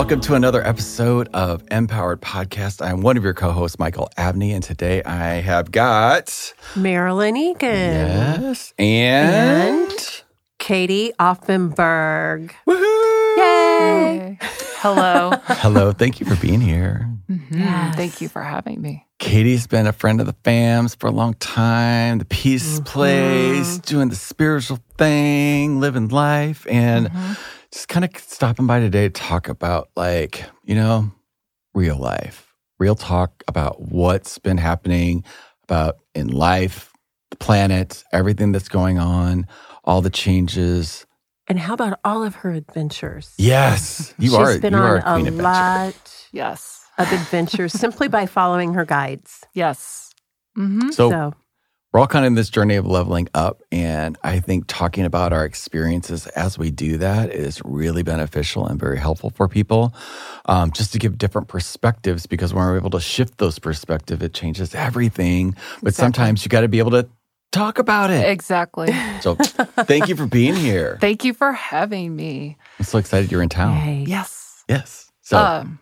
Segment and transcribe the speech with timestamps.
[0.00, 2.80] welcome to another episode of Empowered Podcast.
[2.84, 8.40] I'm one of your co-hosts, Michael Abney, and today I have got Marilyn Egan.
[8.40, 10.22] yes and,
[10.58, 12.50] Katie Auffenberg.
[12.66, 13.36] woohoo!
[13.36, 14.38] Yay!
[14.78, 15.32] Hello.
[15.44, 17.06] Hello, thank you for being here.
[17.30, 17.42] Mhm.
[17.50, 17.94] Yes.
[17.96, 19.06] Thank you for having me.
[19.18, 22.18] Katie's been a friend of the fams for a long time.
[22.18, 22.86] The peace Mhm.
[22.86, 27.36] place, doing the spiritual thing, living life, and Mhm.
[27.72, 31.10] Just kind of stopping by today to talk about like you know
[31.74, 35.24] real life real talk about what's been happening
[35.64, 36.92] about in life
[37.30, 39.46] the planet everything that's going on
[39.84, 41.06] all the changes
[41.48, 43.34] And how about all of her adventures?
[43.38, 46.86] yes you She's are been you on are a a queen adventure lot Yes.
[46.98, 49.44] of adventures simply by following her guides.
[49.54, 50.10] Yes.
[50.58, 50.90] Mm-hmm.
[50.90, 51.34] so, So,
[51.92, 55.32] we're all kind of in this journey of leveling up and i think talking about
[55.32, 59.94] our experiences as we do that is really beneficial and very helpful for people
[60.46, 64.32] um, just to give different perspectives because when we're able to shift those perspectives it
[64.34, 65.92] changes everything but Exactly.
[65.92, 67.08] sometimes you got to be able to
[67.52, 68.92] talk about it Exactly.
[69.20, 72.56] so thank you for being here Thank you for having me.
[72.78, 74.04] i'm so excited you're in town yay.
[74.06, 74.64] Yes.
[74.68, 75.80] yes so Um,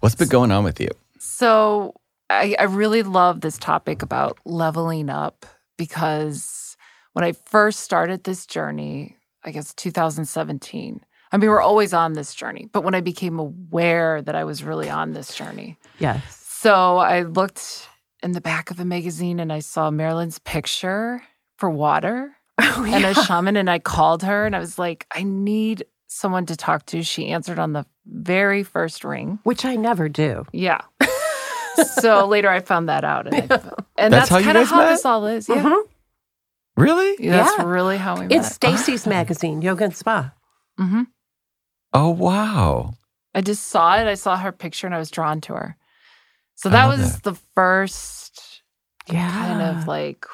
[0.00, 0.88] what's been going on with you
[1.18, 1.94] so
[2.30, 5.44] I, I really love this topic about leveling up
[5.76, 6.76] because
[7.12, 11.00] when I first started this journey, I guess 2017,
[11.32, 14.62] I mean, we're always on this journey, but when I became aware that I was
[14.62, 16.36] really on this journey, Yes.
[16.60, 17.88] So I looked
[18.22, 21.22] in the back of a magazine and I saw Marilyn's picture
[21.56, 23.56] for water Oh, and a shaman.
[23.56, 27.02] And I called her and I was like, I need someone to talk to.
[27.02, 29.38] She answered on the very first ring.
[29.44, 30.44] Which I never do.
[30.52, 30.82] Yeah.
[32.00, 33.26] So later I found that out.
[33.26, 33.56] And, I,
[33.98, 34.88] and That's that's, kind of guys how met?
[34.90, 35.48] this all is.
[35.48, 35.62] Yeah.
[35.62, 35.82] Mhm.
[36.76, 37.64] really That's Yeah.
[37.64, 38.32] really how we met.
[38.32, 40.32] It's Stacy's magazine, Yoga and Spa.
[40.78, 41.02] Mm-hmm.
[41.92, 42.94] oh wow
[43.34, 44.06] I just saw it.
[44.08, 45.76] I saw her picture and I was drawn to her.
[46.56, 47.22] So that was that.
[47.22, 48.62] the first
[49.08, 49.30] Yeah.
[49.30, 50.26] kind of like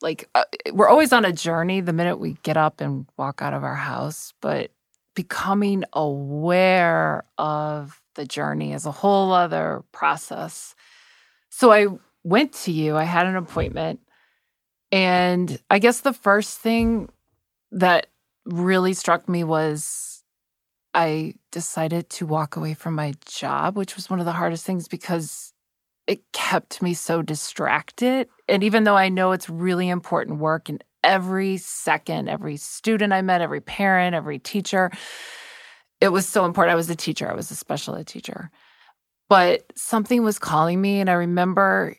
[0.00, 3.52] like uh, we're always on a journey the minute we get up and walk out
[3.54, 4.70] of our house but
[5.16, 10.74] becoming aware of the journey is a whole other process
[11.50, 11.86] so i
[12.24, 13.44] went to you i had an mm-hmm.
[13.44, 14.00] appointment
[14.90, 17.08] and i guess the first thing
[17.70, 18.06] that
[18.44, 20.22] really struck me was
[20.94, 24.88] i decided to walk away from my job which was one of the hardest things
[24.88, 25.52] because
[26.08, 28.28] it kept me so distracted.
[28.48, 33.20] And even though I know it's really important work, and every second, every student I
[33.20, 34.90] met, every parent, every teacher,
[36.00, 36.72] it was so important.
[36.72, 38.50] I was a teacher, I was a special ed teacher.
[39.28, 41.00] But something was calling me.
[41.00, 41.96] And I remember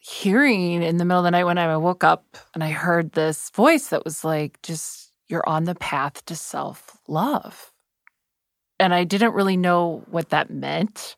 [0.00, 3.50] hearing in the middle of the night when I woke up and I heard this
[3.50, 7.72] voice that was like, just, you're on the path to self love.
[8.78, 11.16] And I didn't really know what that meant.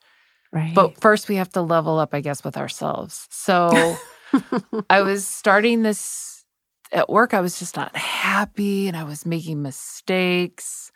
[0.52, 0.74] Right.
[0.74, 3.26] But first, we have to level up, I guess, with ourselves.
[3.30, 3.96] So
[4.90, 6.44] I was starting this
[6.92, 7.34] at work.
[7.34, 10.92] I was just not happy and I was making mistakes.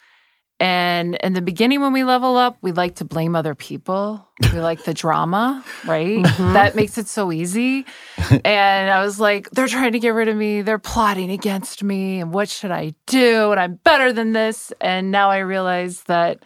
[0.60, 4.28] And in the beginning, when we level up, we like to blame other people.
[4.53, 6.22] We like the drama, right?
[6.22, 6.53] Mhm.
[6.53, 7.87] That makes it so easy.
[8.44, 10.62] And I was like, they're trying to get rid of me.
[10.62, 12.21] They're plotting against me.
[12.21, 13.50] And what should I do?
[13.50, 14.72] And I'm better than this.
[14.81, 16.44] And now I realize that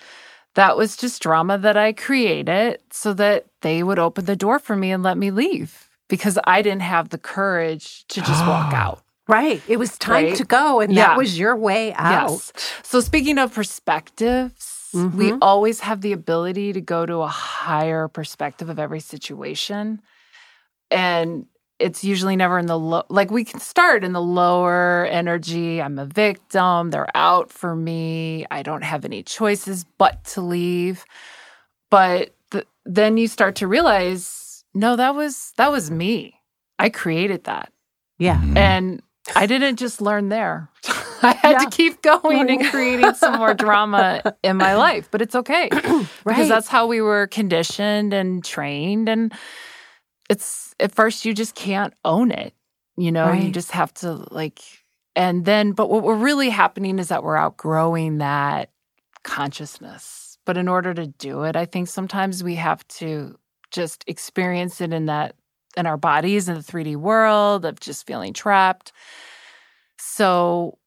[0.55, 4.77] that was just drama that I created so that they would open the door for
[4.77, 9.03] me and let me leave because I didn't have the courage to just walk out.
[9.29, 9.63] Right.
[9.69, 10.37] It was time Right?
[10.37, 11.09] to go, and Yeah.
[11.09, 12.31] that was your way out.
[12.31, 12.53] Yes.
[12.83, 15.39] So, speaking of perspectives, we Mhm.
[15.43, 20.01] always have the ability to go to a higher perspective of every situation.
[20.91, 21.47] And
[21.81, 25.83] it's usually never in the low, like we can start in the lower energy.
[25.83, 26.91] I'm a victim.
[26.91, 28.47] They're out for me.
[28.51, 31.05] I don't have any choices but to leave.
[31.91, 36.41] But th- then you start to realize, no, that was that was me.
[36.79, 37.73] I created that.
[38.19, 38.39] Yeah.
[38.41, 38.57] Mhm.
[38.57, 39.03] And
[39.35, 40.69] I didn't just learn there.
[41.23, 41.59] I had Yeah.
[41.61, 46.09] to keep going and creating some more drama in my life, but it's okay Right.
[46.27, 49.09] because that's how we were conditioned and trained.
[49.09, 49.33] And
[50.29, 52.55] it's at first, you just can't own it.
[52.97, 54.61] You know, you just have to like,
[55.17, 58.71] and then, but what we're really happening is that we're outgrowing that
[59.25, 60.39] consciousness.
[60.47, 63.37] But in order to do it, I think sometimes we have to
[63.71, 65.35] just experience it in that
[65.77, 68.93] in our bodies in the 3D world of just feeling trapped.
[69.99, 70.79] So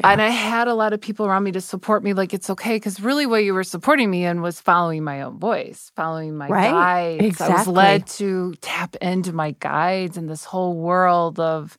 [0.00, 0.12] Yeah.
[0.12, 2.76] and I had a lot of people around me to support me, like it's okay,
[2.76, 6.48] because really what you were supporting me in was following my own voice, following my
[6.50, 6.70] Right.
[6.70, 7.40] guides.
[7.40, 11.76] I was led to tap into my guides and this whole world of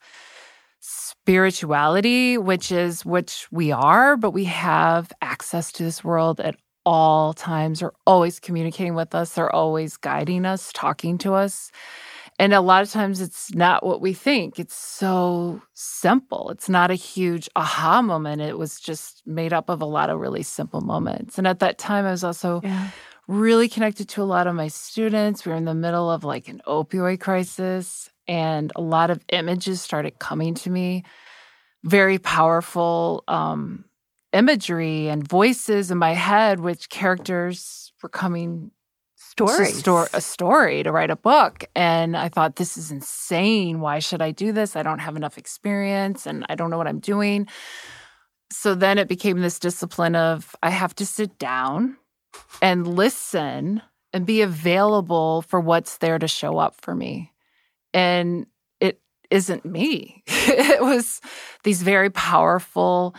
[0.81, 7.33] spirituality, which is which we are, but we have access to this world at all
[7.33, 11.71] times, They're always communicating with us, they're always guiding us, talking to us.
[12.39, 14.59] And a lot of times it's not what we think.
[14.59, 16.49] It's so simple.
[16.51, 18.41] It's not a huge aha moment.
[18.41, 21.37] It was just made up of a lot of really simple moments.
[21.37, 22.87] And at that time, I was also Yeah.
[23.27, 25.45] really connected to a lot of my students.
[25.45, 29.81] We were in the middle of like an opioid crisis, and a lot of images
[29.81, 31.03] started coming to me.
[31.83, 33.83] Very powerful um,
[34.31, 38.71] imagery and voices in my head, which characters were coming
[39.47, 39.73] Stories.
[39.73, 41.65] to sto- a story to write a book.
[41.75, 43.79] And I thought, this is insane.
[43.79, 44.75] Why should I do this?
[44.75, 47.47] I don't have enough experience and I don't know what I'm doing.
[48.51, 51.97] So then it became this discipline of I have to sit down
[52.61, 53.81] and listen
[54.13, 57.31] and be available for what's there to show up for me.
[57.93, 58.47] And
[58.79, 61.21] it isn't me, it was
[61.63, 63.15] these very powerful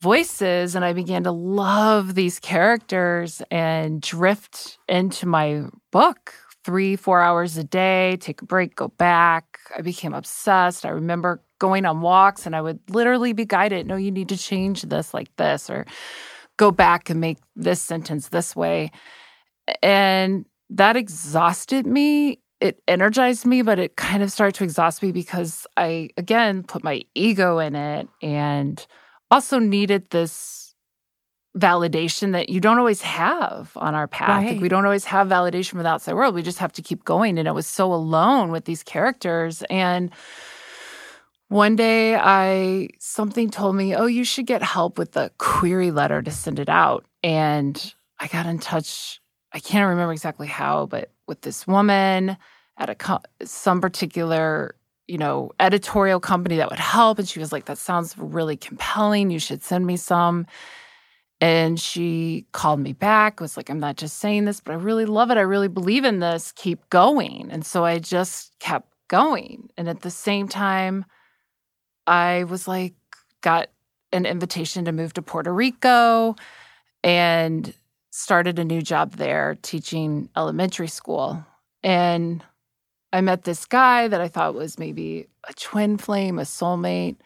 [0.00, 6.34] voices and I began to love these characters and drift into my book
[6.64, 9.58] three, four hours a day, take a break, go back.
[9.76, 10.84] I became obsessed.
[10.84, 14.36] I remember going on walks and I would literally be guided no, you need to
[14.36, 15.86] change this like this, or
[16.56, 18.90] go back and make this sentence this way.
[19.82, 22.40] And that exhausted me.
[22.60, 26.82] It energized me, but it kind of started to exhaust me because I, again, put
[26.84, 28.84] my ego in it and
[29.30, 30.74] also needed this
[31.56, 34.44] validation that you don't always have on our path.
[34.52, 36.34] Like we don't always have validation from the outside world.
[36.34, 37.38] We just have to keep going.
[37.38, 39.62] And I was so alone with these characters.
[39.70, 40.10] And
[41.48, 46.20] one day I something told me, "Oh, you should get help with the query letter
[46.22, 49.20] to send it out." And I got in touch.
[49.52, 52.36] I can't remember exactly how, but with this woman
[52.76, 54.74] at a co- some particular
[55.08, 59.30] you know editorial company that would help and she was like that sounds really compelling.
[59.30, 60.46] You should send me some.
[61.40, 65.06] And she called me back was like i'm not just saying this but i really
[65.06, 65.38] love it.
[65.38, 66.52] I really believe in this.
[66.52, 67.48] Keep going.
[67.50, 69.70] And so i just kept going.
[69.76, 71.04] And at the same time
[72.06, 72.94] i was like
[73.40, 73.68] got
[74.12, 76.34] an invitation to move to puerto rico
[77.04, 77.72] and
[78.10, 81.44] started a new job there teaching elementary school.
[81.82, 82.42] And
[83.12, 87.16] I met this guy that I thought was maybe a twin flame, a soulmate.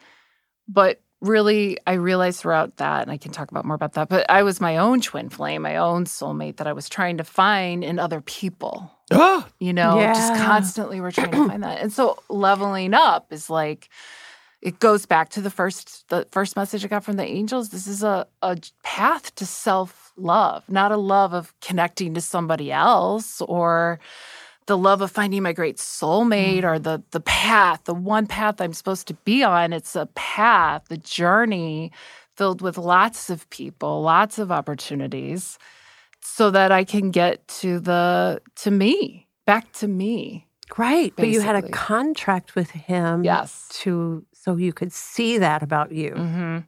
[0.67, 4.29] But really, I realized throughout that, and I can talk about more about that, but
[4.29, 7.83] I was my own twin flame, my own soulmate that I was trying to find
[7.83, 8.91] in other people.
[9.59, 11.79] You know, just constantly we're trying to find that.
[11.79, 13.87] And so leveling up is like,
[14.61, 17.69] it goes back to the first the first message I got from the angels.
[17.69, 23.41] This is a, a path to self-love, not a love of connecting to somebody else
[23.41, 23.99] or
[24.65, 28.73] the love of finding my great soulmate or the the path, the one path I'm
[28.73, 29.73] supposed to be on.
[29.73, 31.91] It's a path, the journey
[32.35, 35.57] filled with lots of people, lots of opportunities
[36.21, 40.47] so that I can get to the to me, back to me.
[40.77, 41.13] Right.
[41.15, 43.67] But you had a contract with him Yes.
[43.81, 46.11] to so you could see that about you.
[46.11, 46.65] Mhm.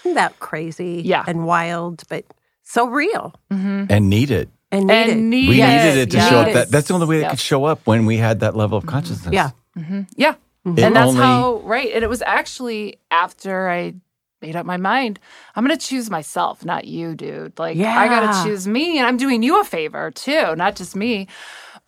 [0.00, 1.24] Isn't that crazy Yeah.
[1.28, 2.24] and wild, but
[2.64, 3.86] so real Mhm.
[3.90, 4.48] and need it.
[4.74, 5.10] And needed.
[5.10, 6.28] And need We Yes, needed it to yes.
[6.30, 6.52] show up.
[6.52, 8.86] That that's the only way it could show up when we had that level of
[8.86, 9.32] consciousness.
[9.32, 9.50] yeah.
[9.76, 10.34] hmm Yeah.
[10.66, 10.82] Mhm.
[10.82, 11.90] And that's only- how, right.
[11.94, 13.94] And it was actually after I
[14.40, 15.18] made up my mind,
[15.54, 17.58] I'm going to choose myself, not you, dude.
[17.58, 18.98] Like, I got to choose me.
[18.98, 21.28] And I'm doing you a favor too, not just me.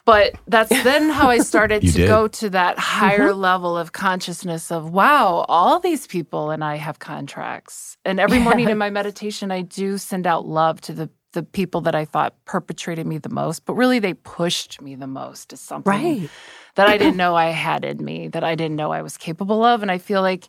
[0.07, 2.07] But that's then how I started to did.
[2.09, 6.99] go to that higher level of consciousness of, wow, all these people and I have
[6.99, 7.97] contracts.
[8.05, 11.83] And every morning in my meditation, I do send out love to the the people
[11.83, 15.59] that I thought perpetrated me the most, but really they pushed me the most to
[15.59, 16.31] something Right.
[16.76, 19.64] that I didn't know I had in me, that I didn't know I was capable
[19.64, 19.83] of.
[19.83, 20.49] And I feel like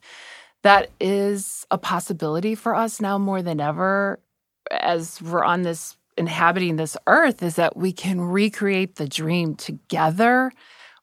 [0.63, 4.19] that is a possibility for us now more than ever
[4.71, 10.51] as we're on this inhabiting this earth is that we can recreate the dream together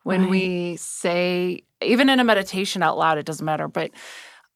[0.05, 0.29] when Right.
[0.29, 3.93] we say even in a meditation out loud it doesn't matter but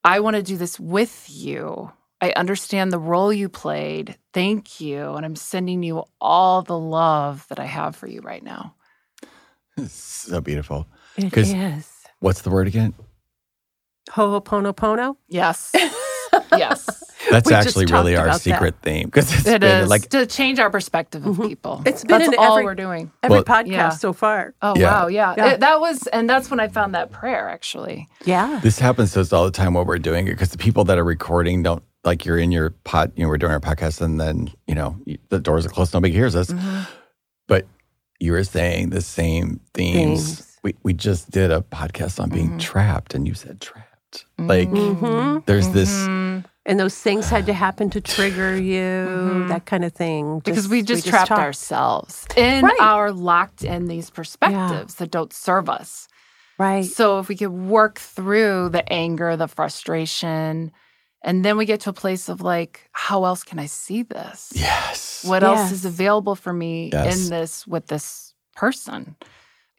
[0.03, 1.91] I want to do this with you.
[2.21, 4.17] I understand the role you played.
[4.33, 5.13] Thank you.
[5.13, 8.75] And I'm sending you all the love that I have for you right now.
[9.87, 10.87] So beautiful.
[11.15, 11.87] It 'Cause- is.
[12.19, 12.93] What's the word again?
[14.11, 15.15] Ho'oponopono.
[15.29, 15.71] Yes.
[16.57, 17.03] yes.
[17.29, 18.41] That's We actually really our about that.
[18.41, 21.47] secret theme because it's It been is like to change our perspective of Mhm.
[21.47, 21.81] people.
[21.85, 23.11] It's been That's in all every- we're doing.
[23.21, 23.89] Every Well- podcast Yeah.
[23.89, 24.53] so far.
[24.61, 25.01] Oh Yeah.
[25.03, 25.33] wow, yeah.
[25.37, 25.47] Yeah.
[25.51, 27.47] It- that was, and that's when I found that prayer.
[27.49, 28.59] Actually, Yeah.
[28.63, 30.97] this happens to us all the time while we're doing it because the people that
[30.97, 34.19] are recording don't like you're in your pot, you know, we're doing our podcast and
[34.19, 34.97] then, you know,
[35.29, 36.47] the doors are closed, nobody hears us.
[36.49, 36.87] Mhm.
[37.47, 37.65] But
[38.19, 40.35] you were saying the same themes.
[40.35, 40.57] Themes.
[40.63, 42.59] We, we just did a podcast on being Mhm.
[42.59, 44.25] trapped and you said trapped.
[44.37, 45.45] Like Mhm.
[45.45, 46.45] there's this, Mhm.
[46.65, 50.25] And those things had to happen to trigger you, that kind of thing.
[50.25, 50.39] Mm-hmm.
[50.39, 51.41] because we just, we trapped talked.
[51.41, 52.77] ourselves in Right.
[52.81, 56.07] our locked in these perspectives that don't serve us.
[56.59, 56.85] Right.
[56.85, 60.71] So if we could work through the anger, the frustration,
[61.21, 64.51] and then we get to a place of like, how else can I see this?
[64.55, 65.23] Yes.
[65.25, 67.25] What else is available for me Yes.
[67.25, 69.15] in this with this person?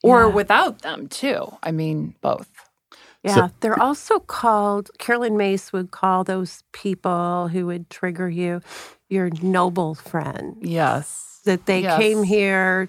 [0.02, 0.34] Or Yeah.
[0.34, 1.46] without them too.
[1.62, 2.48] I mean, both.
[3.22, 8.62] Yeah, So- they're also called, Caroline Myss would call those people who would trigger you
[9.08, 10.56] your noble friend.
[10.62, 11.40] Yes.
[11.44, 11.98] That they Yes.
[11.98, 12.88] came here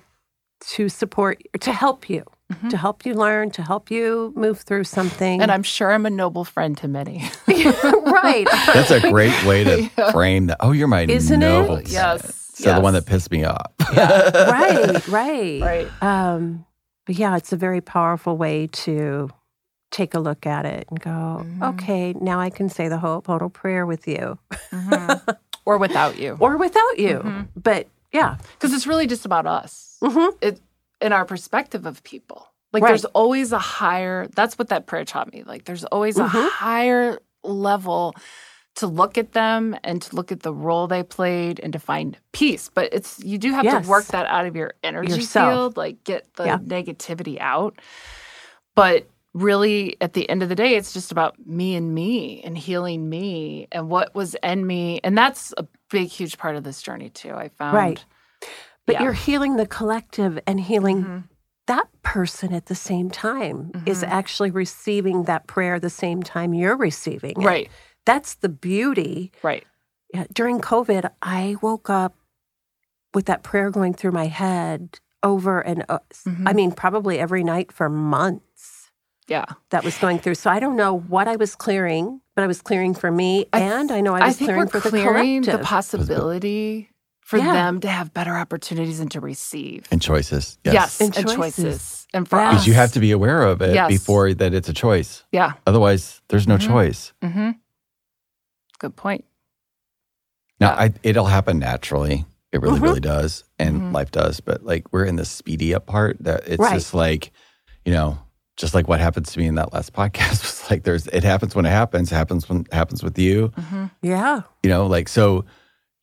[0.72, 2.70] to support, to help you, Mhm.
[2.70, 5.42] to help you learn, to help you move through something.
[5.42, 7.24] And I'm sure I'm a noble friend to many.
[7.48, 8.48] right.
[8.74, 10.12] That's a great way to Yeah.
[10.12, 10.58] frame that.
[10.60, 11.46] Oh, you're my Isn't it?
[11.46, 11.76] noble.
[11.78, 11.90] friend.
[11.90, 13.72] Yes, So the one that pissed me off.
[13.92, 15.62] right, right.
[15.62, 15.88] right.
[16.02, 16.66] Um,
[17.06, 19.30] but yeah, it's a very powerful way to
[19.92, 21.10] take a look at it and go,
[21.46, 21.74] Mhm.
[21.74, 24.38] okay, now I can say the Ho'oponopono prayer with you
[24.72, 25.22] Mhm.
[25.66, 26.38] or without you.
[26.40, 27.20] or without you.
[27.20, 27.48] Mhm.
[27.62, 29.98] But yeah, Because it's really just about us.
[30.02, 30.60] hmm it
[31.02, 32.48] in our perspective of people.
[32.74, 32.90] Like Right.
[32.90, 35.44] there's always a higher that's what that prayer taught me.
[35.44, 36.50] Like there's always a Mhm.
[36.50, 38.16] higher level
[38.76, 42.18] to look at them and to look at the role they played and to find
[42.32, 42.70] peace.
[42.74, 43.84] But it's you do have Yes.
[43.84, 45.52] to work that out of your energy Yourself.
[45.54, 46.58] field, like get the Yeah.
[46.60, 47.78] negativity out.
[48.76, 52.58] But really at the end of the day it's just about me and me and
[52.58, 56.82] healing me and what was in me and that's a big huge part of this
[56.82, 58.04] journey too i found Right.
[58.86, 59.04] But Yeah.
[59.04, 61.24] you're healing the collective and healing Mhm.
[61.68, 64.08] that person at the same time is Mhm.
[64.10, 67.46] actually receiving that prayer the same time you're receiving it.
[67.46, 67.70] right
[68.06, 69.32] That's the beauty.
[69.44, 69.66] right
[70.14, 72.16] Yeah, during COVID, I woke up
[73.14, 76.50] with that prayer going through my head over and o- Mhm.
[76.50, 78.92] I mean, probably every night for months.
[79.28, 80.36] yeah That was going through.
[80.36, 83.62] So I don't know what I was clearing, but I was clearing for me, I-
[83.62, 85.66] and I know I was think clearing we're for the clearing the collective.
[85.68, 86.90] possibility
[87.32, 87.54] for Yeah.
[87.54, 89.86] them to have better opportunities and to receive.
[89.90, 90.60] and choices.
[90.66, 91.00] yes, Yes.
[91.02, 91.64] And and, choices.
[91.64, 92.08] choices.
[92.14, 92.48] And for Yeah.
[92.50, 93.88] us, Because you have to be aware of it Yes.
[93.88, 95.24] before that it's a choice.
[95.32, 95.54] Yeah.
[95.66, 96.68] Otherwise, there's no Mhm.
[96.68, 97.14] choice.
[97.24, 97.52] Mm-hmm.
[98.80, 99.24] Good point.
[100.60, 100.82] Now, Yeah.
[100.82, 102.26] I, it'll happen naturally.
[102.52, 102.84] It really, Mhm.
[102.84, 103.46] really does.
[103.58, 103.94] And Mhm.
[103.94, 104.42] life does.
[104.42, 106.74] But like we're in the speedy up part that it's Right.
[106.74, 107.32] just like,
[107.86, 108.20] you know,
[108.58, 111.56] just like what happens to me in that last podcast was like there's it happens
[111.56, 113.54] when it happens, it happens when it happens with you.
[113.58, 113.86] Mm-hmm.
[114.02, 114.42] yeah.
[114.64, 115.46] You know, like so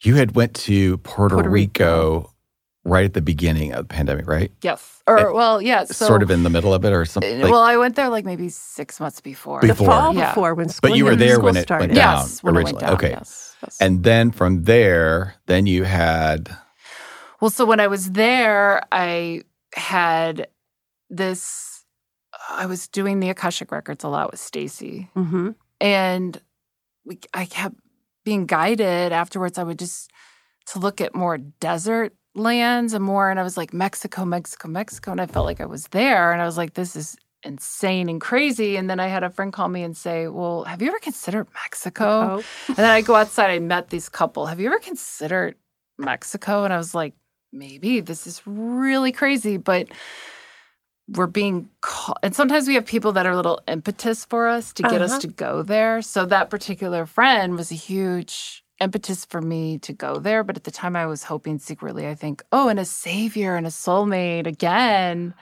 [0.03, 2.35] you had went to Puerto, Puerto Rico, Rico.
[2.85, 4.53] right at the beginning of the pandemic, right?
[4.63, 5.03] Yes.
[5.07, 5.85] Or well, yeah.
[5.85, 7.41] So, sort of in the middle of it or something.
[7.41, 9.61] uh, Like, well, I went there like maybe six months before.
[9.63, 9.87] The Before.
[9.87, 10.31] fall Yeah.
[10.31, 11.89] before when school But you were there when it went started.
[11.89, 11.97] down.
[11.97, 12.85] yes, when it went originally.
[12.87, 12.95] down.
[12.95, 13.11] Okay.
[13.11, 13.77] Yes, yes.
[13.81, 16.51] and then from there, then you had
[17.41, 19.43] Well, so when I was there, I
[19.75, 20.49] had
[21.11, 21.85] this.
[22.51, 25.51] I was doing the Akashic records a lot with Stacy, hmm
[25.81, 26.41] and
[27.05, 27.77] we, I kept
[28.29, 29.57] being guided afterwards.
[29.57, 30.11] I would just
[30.67, 35.13] to look at more desert lands and more, and I was like Mexico, Mexico, Mexico,
[35.13, 38.21] and I felt like I was there, and I was like, this is insane and
[38.21, 38.77] crazy.
[38.77, 41.47] And then I had a friend call me and say, "Well, have you ever considered
[41.55, 44.45] Mexico?" Oh, And then I go outside, I met these couple.
[44.47, 45.55] Have you ever considered
[45.97, 46.65] Mexico?
[46.65, 47.15] And I was like,
[47.51, 49.89] maybe this is really crazy, but
[51.11, 52.19] we're being called.
[52.23, 55.05] And sometimes we have people that are a little impetus for us to get Uh-huh.
[55.05, 56.03] us to go there.
[56.03, 60.45] So that particular friend was a huge impetus for me to go there.
[60.45, 63.67] But at the time, I was hoping secretly, I think, oh, and a savior and
[63.67, 65.35] a soulmate again.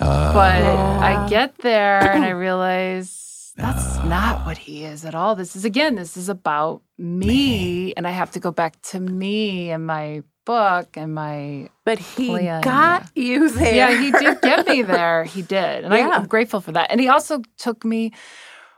[0.00, 4.04] uh, But I get there and I realize that's No.
[4.08, 5.34] not what he is at all.
[5.36, 9.70] This is again, this is about me, and I have to go back to me
[9.70, 13.74] and my book and my but he Plan, got you there.
[13.74, 14.00] yeah.
[14.02, 15.24] He did get me there.
[15.34, 16.08] He did, and I, Yeah.
[16.16, 16.90] I'm grateful for that.
[16.90, 18.12] And he also took me.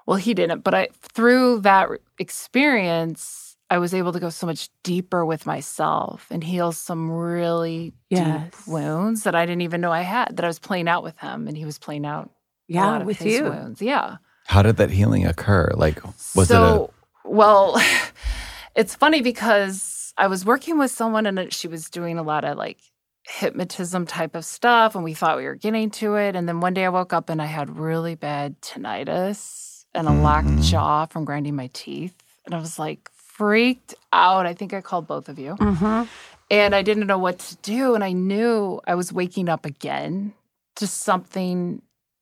[0.07, 1.89] Well, he didn't, but I through that
[2.19, 7.93] experience, I was able to go so much deeper with myself and heal some really
[8.11, 8.51] Yes.
[8.51, 10.37] deep wounds that I didn't even know I had.
[10.37, 12.27] That I was playing out with him, and he was playing out
[12.69, 13.45] a yeah, lot of with his you.
[13.45, 13.81] wounds.
[13.81, 14.17] Yeah.
[14.47, 15.71] how did that healing occur?
[15.75, 16.03] Like,
[16.35, 16.55] was it?
[16.55, 16.91] so,
[17.25, 17.81] well,
[18.75, 22.57] it's funny because I was working with someone and she was doing a lot of
[22.59, 22.79] like
[23.25, 26.35] hypnotism type of stuff, and we thought we were getting to it.
[26.37, 30.13] And then one day I woke up and I had really bad tinnitus and a
[30.13, 30.63] locked Mhm.
[30.65, 32.15] jaw from grinding my teeth.
[32.45, 34.47] And I was like freaked out.
[34.47, 35.55] I think I called both of you.
[35.55, 36.05] Mm-hmm.
[36.51, 37.95] And I didn't know what to do.
[37.95, 40.35] And I knew I was waking up again
[40.77, 41.81] to something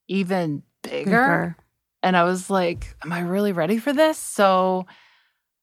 [0.09, 1.56] even bigger.
[2.02, 4.18] And I was like, Am I really ready for this?
[4.18, 4.87] So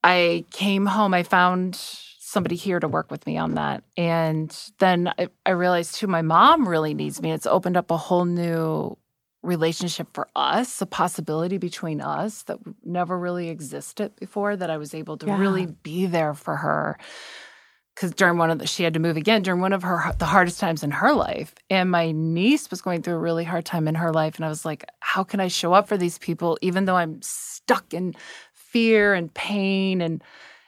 [0.03, 1.13] I came home.
[1.13, 1.79] I found
[2.27, 3.86] somebody here to work with me on that.
[3.96, 7.31] And then I, I realized too, my mom really needs me.
[7.31, 8.98] It's opened up a whole new
[9.43, 14.93] relationship for us, a possibility between us that never really existed before, that I was
[14.93, 15.38] able to Yeah.
[15.38, 16.98] really be there for her.
[17.96, 20.25] Because during one of the, she had to move again during one of her the
[20.25, 23.88] hardest times in her life, and my niece was going through a really hard time
[23.88, 26.57] in her life, and I was like, how can I show up for these people
[26.62, 28.15] even though I'm stuck in
[28.53, 30.22] fear and pain and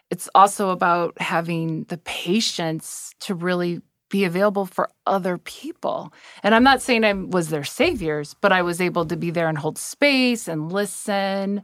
[0.09, 6.11] it's also about having the patience to really be available for other people.
[6.41, 9.47] And I'm not saying I was their saviors, but I was able to be there
[9.47, 11.61] and hold space and listen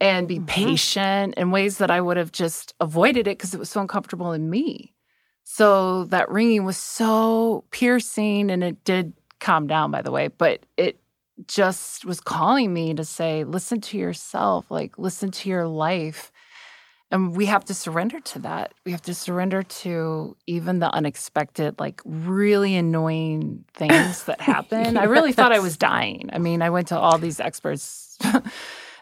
[0.00, 0.46] and be Mhm.
[0.46, 4.32] patient in ways that I would have just avoided it because it was so uncomfortable
[4.32, 4.94] in me.
[5.44, 10.64] So that ringing was so piercing and it did calm down, by the way, but
[10.78, 10.98] it
[11.46, 16.32] just was calling me to say, listen to yourself, like, listen to your life.
[17.10, 18.74] And we have to surrender to that.
[18.84, 24.96] We have to surrender to even the unexpected, like really annoying things that happen.
[24.96, 26.30] I really thought I was dying.
[26.32, 28.18] I mean, I went to all these experts.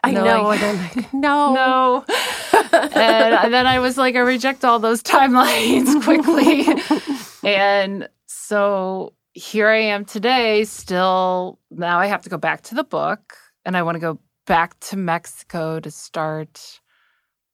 [0.03, 0.43] I know.
[0.43, 1.53] like, and I'm like, no.
[1.53, 2.05] no.
[2.73, 6.67] and then I was like, I reject all those timelines quickly.
[7.43, 11.59] and so here I am today, still.
[11.71, 14.79] Now I have to go back to the book and I want to go back
[14.81, 16.81] to Mexico to start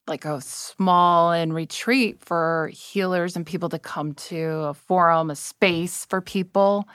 [0.10, 5.36] like a small and retreat for healers and people to come to a forum, a
[5.36, 6.88] space for people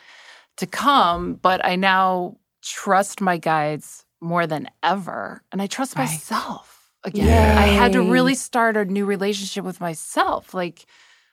[0.58, 1.34] to come.
[1.34, 5.42] But I now trust my guides more than ever.
[5.52, 6.04] And I trust Right.
[6.04, 7.58] myself again.
[7.58, 10.52] I had to really start a new relationship with myself.
[10.52, 10.86] Like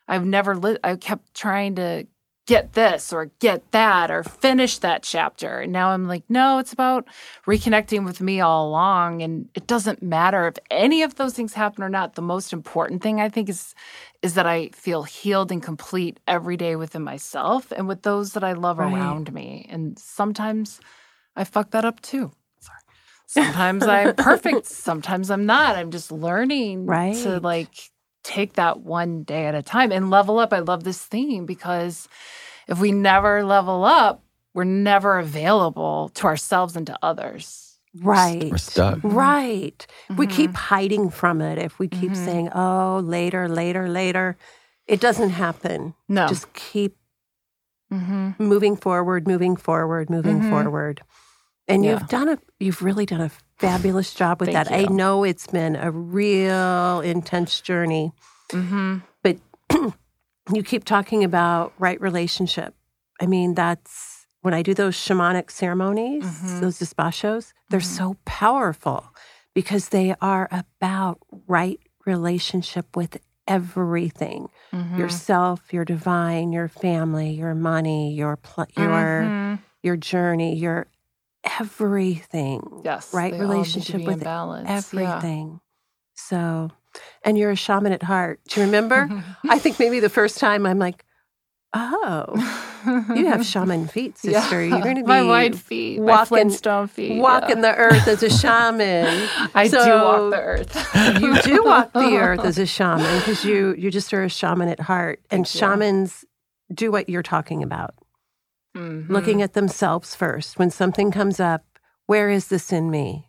[0.07, 2.05] I've never li- I kept trying to
[2.47, 5.59] get this or get that or finish that chapter.
[5.59, 7.07] And now I'm like, no, it's about
[7.45, 9.21] reconnecting with me all along.
[9.21, 12.15] And it doesn't matter if any of those things happen or not.
[12.15, 13.75] The most important thing I think is
[14.21, 18.43] is that I feel healed and complete every day within myself and with those that
[18.43, 18.93] I love Right.
[18.93, 19.65] around me.
[19.69, 20.79] And sometimes
[21.35, 22.31] I fuck that up too.
[22.59, 22.79] Sorry.
[23.27, 24.65] Sometimes I'm perfect.
[24.65, 25.75] Sometimes I'm not.
[25.75, 27.15] I'm just learning right.
[27.23, 27.91] to like
[28.23, 30.53] take that one day at a time and level up.
[30.53, 32.07] I love this theme because
[32.67, 37.77] if we never level up, we're never available to ourselves and to others.
[38.01, 38.49] Right.
[38.51, 38.99] We're stuck.
[39.03, 39.85] Right.
[40.15, 40.31] We Mhm.
[40.31, 42.25] keep hiding from it if we keep Mhm.
[42.25, 44.37] saying, oh, later, later, later.
[44.87, 45.93] It doesn't happen.
[46.07, 46.27] No.
[46.27, 46.97] Just keep
[47.91, 48.39] Mhm.
[48.39, 50.49] moving forward, moving forward, moving Mhm.
[50.49, 51.01] forward.
[51.73, 51.91] And Yeah.
[51.91, 54.73] you've done a you've really done a fabulous job with Thank that.
[54.73, 58.11] I know it's been a real intense journey.
[58.51, 59.01] Mhm.
[59.23, 59.37] But
[60.53, 62.75] you keep talking about right relationship.
[63.21, 66.61] I mean, that's when I do those shamanic ceremonies, Mhm.
[66.61, 67.97] those despachos, they're Mhm.
[67.97, 69.05] so powerful
[69.53, 74.97] because they are about right relationship with everything Mhm.
[74.97, 79.59] yourself, your divine, your family, your money, your pl- your Mhm.
[79.83, 80.87] your journey, your
[81.61, 82.81] everything.
[82.83, 84.67] yes, right they all need to relationship with balance.
[84.69, 84.77] Yeah.
[84.77, 85.59] Everything.
[86.15, 86.69] So,
[87.23, 88.39] and you're a shaman at heart.
[88.47, 89.09] Do you remember?
[89.49, 91.03] I think maybe the first time I'm like,
[91.73, 92.25] oh,
[93.15, 94.63] you have shaman feet, sister.
[94.63, 97.71] You're going to be my white feet, my walking- Flintstone feet, walking yeah.
[97.71, 99.27] the earth as a shaman.
[99.55, 101.21] I do So, walk the earth.
[101.21, 104.67] you do walk the earth as a shaman because you you just are a shaman
[104.67, 105.59] at heart, and Thank you.
[105.59, 106.25] shamans
[106.73, 107.93] do what you're talking about,
[108.75, 109.09] Mhm.
[109.09, 110.57] looking at themselves first.
[110.57, 111.65] When something comes up,
[112.05, 113.27] where is this in me?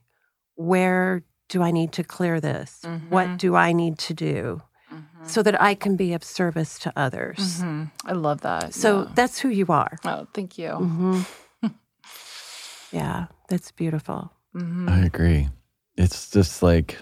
[0.54, 2.80] Where do I need to clear this?
[2.84, 3.10] Mhm.
[3.10, 5.26] What do I need to do Mhm.
[5.28, 7.62] so that I can be of service to others?
[7.62, 7.90] Mhm.
[8.04, 8.74] I love that.
[8.74, 9.08] So yeah.
[9.14, 9.98] that's who you are.
[10.04, 10.70] oh, thank you.
[10.70, 11.20] hmm
[12.92, 14.32] yeah, that's beautiful.
[14.54, 14.88] Mhm.
[14.88, 15.48] I agree.
[15.96, 16.98] It's just like,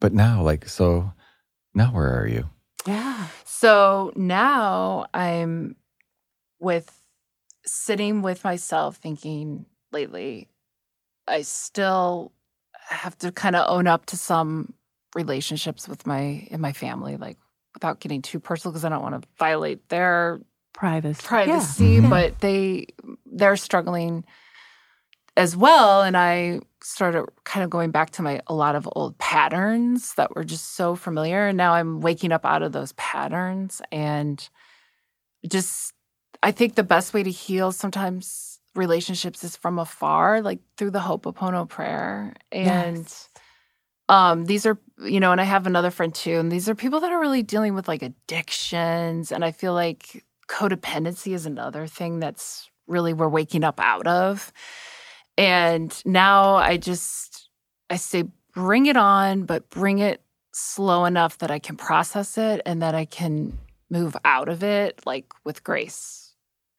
[0.00, 1.12] but now, like, so
[1.74, 2.48] now where are you?
[2.86, 3.26] Yeah.
[3.44, 5.76] So now I'm
[6.58, 6.99] with
[7.66, 10.48] sitting with myself thinking lately,
[11.28, 12.32] I still
[12.88, 14.74] have to kind of own up to some
[15.14, 17.36] relationships with my in my family, like
[17.74, 20.40] without getting too personal because I don't want to violate their
[20.72, 21.26] Privacy.
[21.26, 22.10] privacy, Mhm.
[22.10, 22.86] but they
[23.26, 24.24] they're struggling
[25.36, 26.02] as well.
[26.02, 30.34] And I started kind of going back to my a lot of old patterns that
[30.34, 31.46] were just so familiar.
[31.48, 34.48] And now I'm waking up out of those patterns and
[35.48, 35.92] just
[36.42, 41.00] I think the best way to heal sometimes relationships is from afar, like through the
[41.00, 42.34] Ho'oponopono prayer.
[42.52, 43.28] And Yes.
[44.08, 47.00] um these are you know and i have another friend too and these are people
[47.00, 52.20] that are really dealing with like addictions and i feel like codependency is another thing
[52.20, 54.52] that's really we're waking up out of
[55.38, 57.50] and now i just
[57.90, 58.24] i say
[58.54, 60.22] bring it on but bring it
[60.52, 63.58] slow enough that i can process it and that i can
[63.90, 66.19] move out of it like with grace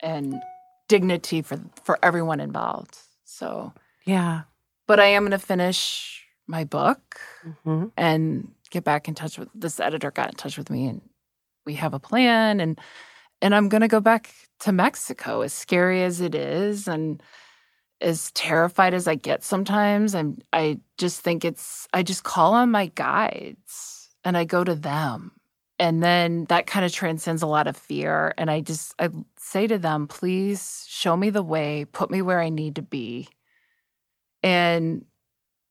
[0.01, 0.41] and
[0.87, 2.97] dignity for for everyone involved.
[3.25, 3.73] So,
[4.05, 4.41] Yeah.
[4.87, 7.19] but I am going to finish my book
[7.63, 11.01] hmm and get back in touch with this editor got in touch with me and
[11.65, 12.79] we have a plan and
[13.41, 17.21] and I'm going to go back to Mexico as scary as it is and
[17.99, 22.71] as terrified as I get sometimes I'm I just think it's I just call on
[22.71, 25.31] my guides and I go to them
[25.81, 29.67] and then that kind of transcends a lot of fear and I just I say
[29.67, 33.27] to them please show me the way put me where I need to be
[34.43, 35.05] and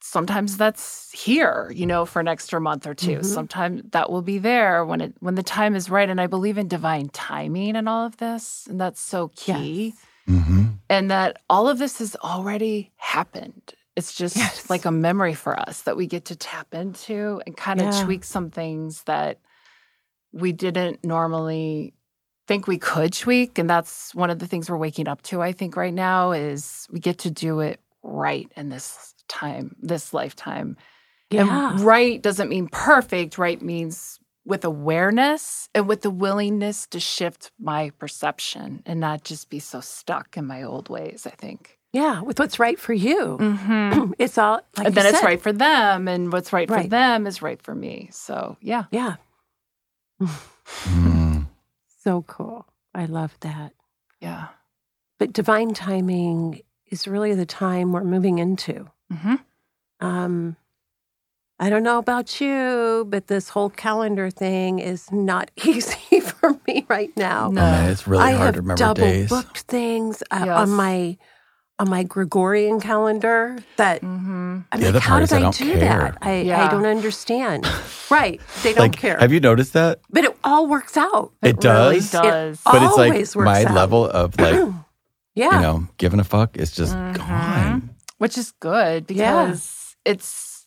[0.02, 3.24] sometimes that's here you know for an extra month or 2 Mhm.
[3.24, 6.56] sometimes that will be there when it when the time is right and i believe
[6.56, 9.94] in divine timing and all of this and that's so key
[10.26, 10.36] Yes.
[10.44, 14.70] hmm and that all of this has already happened it's just Yes.
[14.70, 18.04] like a memory for us that we get to tap into and kind of Yeah.
[18.04, 19.38] tweak some things that
[20.32, 21.92] we didn't normally
[22.46, 25.52] think we could tweak and that's one of the things we're waking up to i
[25.52, 30.76] think right now is we get to do it right in this time this lifetime
[31.30, 31.70] Yeah.
[31.72, 37.52] and right doesn't mean perfect right means with awareness and with the willingness to shift
[37.60, 42.22] my perception and not just be so stuck in my old ways i think Yeah.
[42.22, 43.36] With what's right for you.
[43.40, 44.12] mm-hmm.
[44.18, 47.42] It's all like and then it's right for them and what's right, for them is
[47.42, 49.16] right for me so yeah Yeah.
[50.20, 51.46] Mm.
[52.02, 52.64] So cool.
[52.94, 53.72] I love that.
[54.20, 54.48] yeah
[55.18, 58.88] But divine timing is really the time we're moving into.
[59.12, 59.34] mm-hmm.
[60.00, 60.56] Um,
[61.58, 66.86] I don't know about you, but this whole calendar thing is not easy for me
[66.88, 67.50] right now.
[67.50, 67.60] No.
[67.60, 69.28] Oh man, it's really I hard have to remember double days.
[69.28, 70.58] booked things uh, Yes.
[70.58, 71.18] on my
[71.80, 73.56] on my Gregorian calendar.
[73.76, 74.60] That Mm-hmm.
[74.70, 75.80] I'm The like, other how did I I, don't do care.
[75.80, 76.18] that?
[76.20, 77.66] I, I don't understand.
[78.10, 78.40] right?
[78.62, 80.00] They don't like, care, have you noticed that?
[80.10, 81.32] but it all works out.
[81.42, 83.74] It really does, does But it's like always works my out.
[83.74, 84.60] level of like,
[85.34, 87.16] Yeah, you know, giving a fuck is just Mhm.
[87.16, 87.90] gone.
[88.18, 89.46] which is good Yeah.
[89.46, 90.66] because it's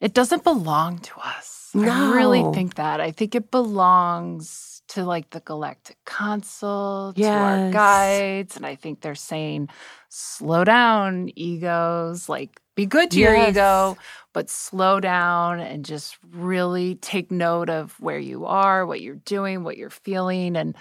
[0.00, 1.70] it doesn't belong to us.
[1.74, 2.12] I No.
[2.14, 3.00] really think that.
[3.00, 9.00] I think it belongs to like the galactic council, to our guides, and I think
[9.00, 9.68] they're saying
[10.08, 13.96] slow down egos, like be good to your ego,
[14.32, 19.64] but slow down and just really take note of where you are, what you're doing,
[19.64, 20.74] what you're feeling and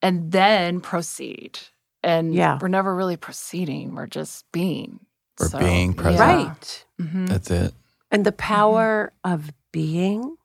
[0.00, 1.58] and then proceed.
[2.02, 2.58] And Yeah.
[2.60, 3.94] we're never really proceeding.
[3.94, 5.00] We're just being.
[5.40, 6.20] We're being present.
[6.20, 6.84] right.
[7.00, 7.74] hmm That's it.
[8.10, 10.36] And the power of being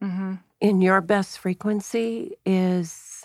[0.00, 3.24] hmm in your best frequency is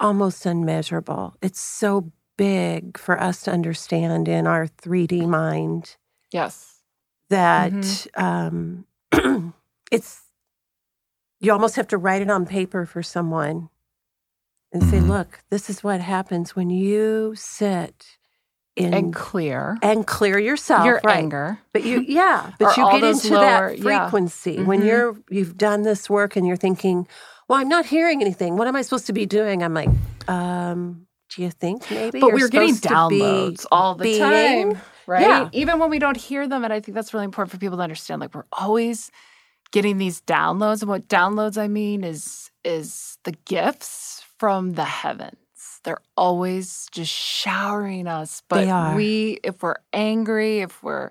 [0.00, 1.36] almost unmeasurable.
[1.40, 5.96] It's so big for us to understand in our 3D mind
[6.32, 6.80] Yes.
[7.30, 8.22] that Mm-hmm.
[9.16, 9.54] um,
[9.92, 10.22] it's,
[11.40, 13.68] you almost have to write it on paper for someone
[14.72, 15.08] and say, Mhm.
[15.08, 18.18] look, this is what happens when you sit
[18.76, 20.84] in And clear and clear yourself.
[20.84, 21.16] your right.
[21.18, 21.58] anger.
[21.72, 23.82] But you, yeah, but you get into lower- that yeah.
[24.08, 27.06] frequency when you're you've done this work and you're thinking,
[27.48, 28.56] "Well, I'm not hearing anything.
[28.56, 29.90] What am I supposed to be doing?" I'm like,
[30.28, 34.78] um, "Do you think maybe?" But we're getting supposed to be downloads all the time,
[35.06, 35.20] right?
[35.20, 35.48] Yeah.
[35.52, 36.64] Even when we don't hear them.
[36.64, 38.20] And I think that's really important for people to understand.
[38.20, 39.10] Like we're always
[39.70, 40.82] getting these downloads.
[40.82, 45.36] And what downloads I mean is is the gifts from the heavens.
[45.84, 48.42] They're always just showering us.
[48.48, 48.94] But They are.
[48.96, 51.10] we, if we're angry, if we're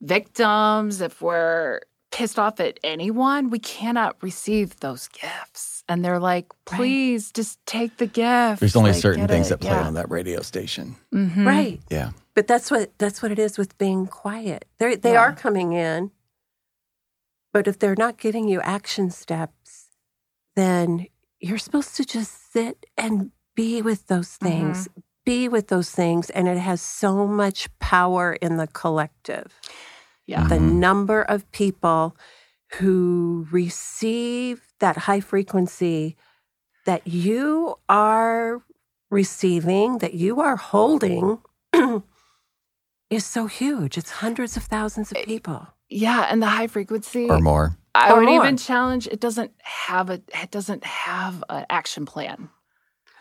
[0.00, 1.80] victims, if we're
[2.12, 5.82] pissed off at anyone, we cannot receive those gifts.
[5.88, 6.76] And they're like, Right.
[6.78, 8.60] please just take the gift.
[8.60, 9.50] There's only Like, certain things it.
[9.50, 9.86] that play Yeah.
[9.86, 10.96] on that radio station.
[11.12, 11.46] Mhm.
[11.46, 11.80] Right.
[11.90, 12.10] Yeah.
[12.34, 14.66] But that's what that's what it is with being quiet.
[14.78, 15.20] They they Yeah.
[15.20, 16.10] are coming in,
[17.52, 19.88] but if they're not giving you action steps,
[20.54, 21.06] then
[21.40, 24.88] you're supposed to just sit and be with those things.
[25.24, 29.60] Be with those things, and it has so much power in the collective.
[30.26, 30.46] Yeah.
[30.46, 30.74] The Mhm.
[30.74, 32.16] number of people
[32.78, 36.16] who receive that high frequency
[36.84, 38.62] that you are
[39.10, 41.38] receiving, that you are holding,
[43.10, 43.96] is so huge.
[43.98, 45.66] It's hundreds of thousands of people.
[45.88, 47.28] Yeah, and the high frequency.
[47.28, 47.76] Or more.
[47.94, 48.44] I or would more.
[48.44, 52.50] even challenge it doesn't have a it doesn't have an action plan.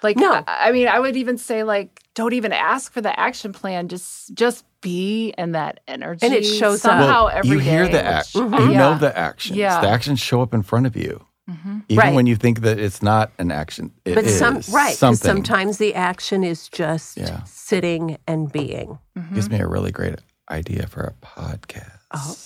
[0.05, 0.31] Like No.
[0.33, 3.87] I, I mean, I would even say like don't even ask for the action plan.
[3.87, 6.25] Just just be in that energy.
[6.25, 6.91] And it shows up.
[6.91, 8.41] somehow Well, every you hear day, the which- action.
[8.49, 8.59] Mhm.
[8.67, 8.77] You Yeah.
[8.77, 9.57] know the actions.
[9.57, 9.81] Yeah.
[9.81, 11.25] The actions show up in front of you.
[11.49, 11.83] Mhm.
[11.89, 12.15] Even Right.
[12.15, 13.91] when you think that it's not an action.
[14.05, 15.29] it but is some right, 'cause something.
[15.43, 17.41] sometimes the action is just Yeah.
[17.45, 18.97] sitting and being.
[19.17, 19.33] Mhm.
[19.35, 20.15] Gives me a really great
[20.49, 21.99] idea for a podcast.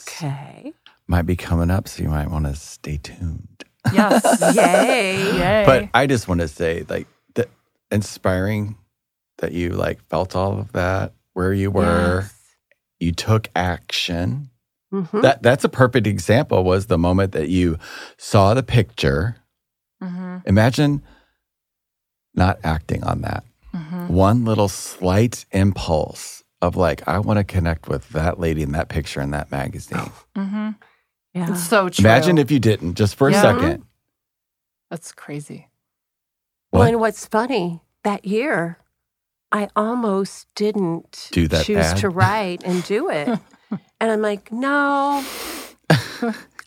[0.08, 0.74] Okay.
[1.08, 3.64] Might be coming up, so you might want to stay tuned.
[3.94, 4.24] Yes.
[4.56, 5.16] Yay.
[5.38, 5.64] Yay.
[5.66, 7.19] But I just want to say, like, the
[7.92, 8.78] inspiring
[9.40, 12.22] that you like felt all of that where you were.
[12.22, 12.36] Yes.
[13.00, 14.50] You took action.
[14.94, 15.22] Mhm.
[15.22, 17.78] That that's a perfect example was the moment that you
[18.18, 19.38] saw the picture.
[20.04, 20.38] Mm-hmm.
[20.46, 21.02] Imagine
[22.34, 23.44] not acting on that.
[23.74, 24.08] Mm-hmm.
[24.08, 28.90] One little slight impulse of like, I want to connect with that lady in that
[28.90, 30.12] picture in that magazine.
[30.36, 30.70] Mm-hmm.
[31.34, 31.52] yeah.
[31.52, 32.04] It's so true.
[32.04, 33.84] Imagine if you didn't, just for a second.
[34.90, 35.69] That's crazy.
[36.72, 38.78] Well, and what's funny, that year,
[39.52, 41.98] I almost didn't Do that choose ad?
[41.98, 43.28] to write and do it.
[44.00, 45.24] and I'm like, no,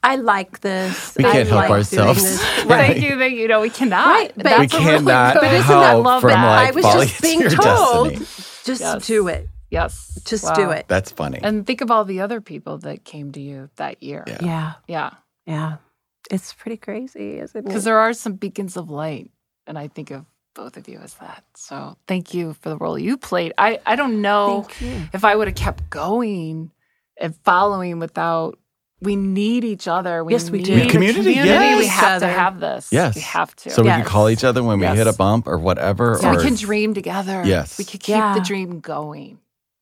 [0.03, 1.15] I like this.
[1.17, 2.23] We I can't help like ourselves.
[2.23, 2.65] this.
[2.67, 2.93] Right.
[2.97, 3.19] Thank you.
[3.19, 3.49] Thank you.
[3.49, 4.07] No, we cannot.
[4.07, 6.47] Right, but- we a really cannot But isn't that love from that.
[6.47, 8.27] like I was just being your told, destiny.
[8.65, 9.07] just Yes.
[9.07, 9.49] do it.
[9.71, 10.21] Yes.
[10.25, 10.55] Just Wow.
[10.55, 10.87] do it.
[10.89, 11.39] That's funny.
[11.43, 14.25] And think of all the other people that came to you that year.
[14.27, 14.39] Yeah.
[14.43, 15.11] Yeah, Yeah.
[15.47, 15.77] yeah.
[16.31, 17.65] It's pretty crazy, isn't it?
[17.65, 19.31] Because there are some beacons of light.
[19.67, 21.45] And I think of both of you as that.
[21.55, 23.53] So thank you for the role you played.
[23.57, 24.67] I, I don't know
[25.13, 26.71] if I would have kept going
[27.21, 28.59] and following without
[29.01, 30.23] we need each other.
[30.23, 30.83] We Yes, we need do.
[30.83, 31.89] a Community, We yes.
[31.89, 32.89] have to have this.
[32.93, 33.17] Yes.
[33.17, 33.71] We have to.
[33.71, 34.97] so we can call each other when we Yes.
[34.99, 36.19] hit a bump or whatever.
[36.21, 37.43] So or we can dream together.
[37.45, 37.79] Yes.
[37.79, 38.35] We could keep Yeah.
[38.35, 39.39] the dream going.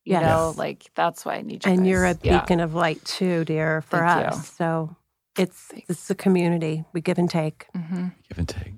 [0.07, 0.23] You Yes.
[0.23, 1.71] know, like that's why I need you.
[1.73, 1.89] and guys.
[1.89, 2.41] you're a Yeah.
[2.41, 4.37] beacon of light too, dear, for Thank us.
[4.39, 4.43] you.
[4.57, 4.97] So
[5.37, 5.91] it's Thanks.
[5.91, 6.85] it's a community.
[6.95, 7.67] We give and take.
[7.77, 8.13] Mhm.
[8.29, 8.73] give and take.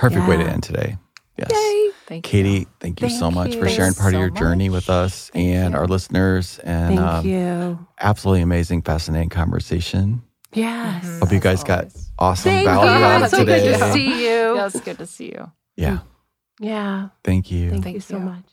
[0.00, 0.96] Perfect way to end today.
[1.36, 1.50] Yes.
[1.52, 1.90] Yay!
[2.06, 2.30] Thank you.
[2.30, 3.74] Katie, thank you Thank so much for you.
[3.74, 5.78] sharing part of so your journey with us Thank and you.
[5.80, 6.58] our listeners.
[6.64, 7.86] And Thank um, you.
[8.00, 10.22] absolutely amazing, fascinating conversation.
[10.52, 11.04] Yes.
[11.04, 11.20] Mhm.
[11.20, 11.86] Hope you As guys got
[12.18, 13.04] awesome Thank value you.
[13.04, 13.62] out of It's so today.
[13.62, 14.56] good to see you.
[14.56, 15.50] Yeah, it's good to see you.
[15.76, 15.98] Yeah.
[16.58, 17.08] Yeah.
[17.24, 17.70] Thank you.
[17.70, 18.22] Thank, Thank you so you.
[18.24, 18.44] much.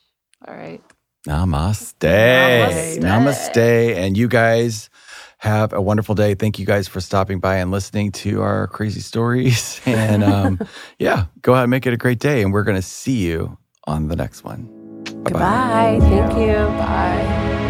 [0.48, 0.82] All right.
[1.28, 1.96] Namaste.
[2.00, 3.00] Namaste.
[3.00, 3.96] Namaste.
[3.96, 4.90] And you guys
[5.38, 6.34] have a wonderful day.
[6.36, 9.80] Thank you guys for stopping by and listening to our crazy stories.
[9.88, 10.60] And um,
[11.00, 12.42] yeah, go out and make it a great day.
[12.42, 14.66] And we're going to see you on the next one.
[15.24, 15.24] Bye-bye.
[15.24, 16.00] Goodbye.
[16.02, 16.56] Thank you.
[16.78, 17.64] Bye.